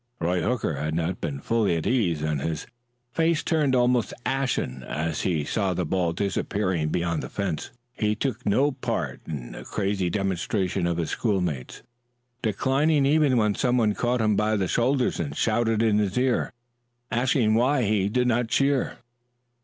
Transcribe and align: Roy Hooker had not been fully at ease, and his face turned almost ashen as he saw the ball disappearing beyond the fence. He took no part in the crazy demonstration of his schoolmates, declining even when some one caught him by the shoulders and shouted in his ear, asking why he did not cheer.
Roy 0.19 0.41
Hooker 0.41 0.77
had 0.77 0.95
not 0.95 1.21
been 1.21 1.39
fully 1.39 1.75
at 1.75 1.85
ease, 1.85 2.23
and 2.23 2.41
his 2.41 2.65
face 3.13 3.43
turned 3.43 3.75
almost 3.75 4.15
ashen 4.25 4.81
as 4.81 5.21
he 5.21 5.43
saw 5.45 5.75
the 5.75 5.85
ball 5.85 6.11
disappearing 6.11 6.89
beyond 6.89 7.21
the 7.21 7.29
fence. 7.29 7.69
He 7.93 8.15
took 8.15 8.43
no 8.43 8.71
part 8.71 9.21
in 9.27 9.51
the 9.51 9.63
crazy 9.63 10.09
demonstration 10.09 10.87
of 10.87 10.97
his 10.97 11.11
schoolmates, 11.11 11.83
declining 12.41 13.05
even 13.05 13.37
when 13.37 13.53
some 13.53 13.77
one 13.77 13.93
caught 13.93 14.21
him 14.21 14.35
by 14.35 14.55
the 14.55 14.67
shoulders 14.67 15.19
and 15.19 15.37
shouted 15.37 15.83
in 15.83 15.99
his 15.99 16.17
ear, 16.17 16.51
asking 17.11 17.53
why 17.53 17.83
he 17.83 18.09
did 18.09 18.27
not 18.27 18.47
cheer. 18.47 18.97